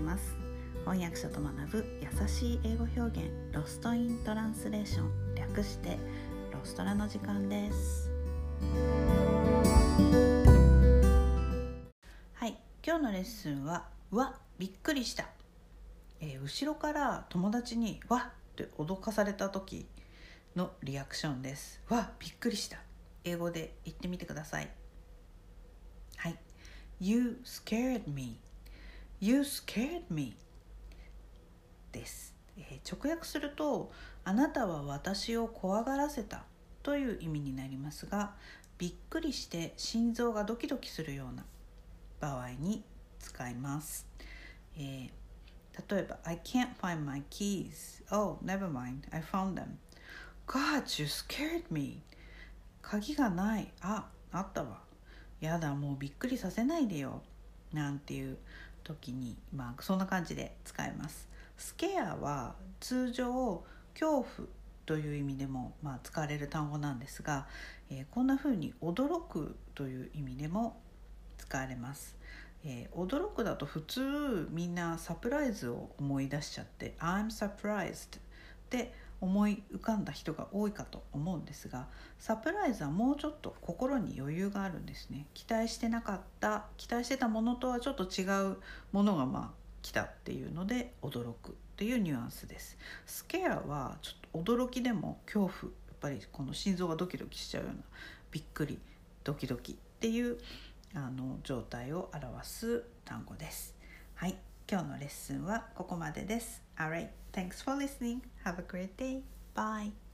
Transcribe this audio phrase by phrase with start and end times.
[0.00, 0.36] ます。
[0.80, 5.98] 翻訳者と学ぶ優しい英語表現ロストイントランスレーション略して
[6.52, 8.10] ロストラの時間です。
[12.34, 15.26] はい今日のレッスンはわびっくりした、
[16.20, 19.86] えー、後ろから友達にわって脅かされた時
[20.54, 21.82] のリアクションです。
[21.88, 22.78] わびっくりした。
[23.24, 24.70] 英語で言ってみてください。
[26.16, 26.38] はい。
[27.00, 28.38] You scared me.
[29.18, 30.36] You scared me
[31.90, 33.90] です、えー、直訳すると
[34.24, 36.44] あなたは私を怖がらせた
[36.82, 38.34] という意味になりますが
[38.76, 41.44] びっくりして心臓がドキドキするような
[42.20, 42.84] 場合に
[43.18, 44.06] 使います、
[44.76, 49.78] えー、例えば I can't find my keys Oh, never mind, I found them
[50.46, 52.02] God, you scared me
[52.82, 54.80] 鍵がないあ、あったわ
[55.40, 57.22] やだもうびっくりさせないでよ
[57.72, 58.36] なんていう
[58.86, 61.28] 時にまあそんな感じで使います。
[61.56, 64.48] スケアは通常恐怖
[64.84, 67.46] という意味でも、まあ、使われる単語なんですが、
[67.90, 70.80] えー、こんな風に驚くという意味でも
[71.38, 72.16] 使われます、
[72.64, 78.20] えー、驚くだと普通みんなサプライズを思い出しちゃって I'm surprised
[78.70, 81.86] で思い浮かんだ人が多いかと思うんですが
[82.18, 85.26] サプライズはもうちょっと心に余裕があるんですね。
[85.34, 88.56] 期待してなかった期待してたものとはちょっと違う
[88.92, 92.76] ものがまあ来たっていうので驚くっていうニュアンスです。
[93.06, 97.82] スケアはちょっと驚きでも恐怖やっぱりこの心臓がドキドキしちゃうような
[98.30, 98.78] びっくり
[99.24, 100.38] ドキドキっていう
[100.94, 103.75] あの状態を表す単語です。
[104.68, 108.20] 今日のレッスンはここまでです Alright, thanks for listening.
[108.44, 109.22] Have a great day.
[109.54, 110.05] Bye.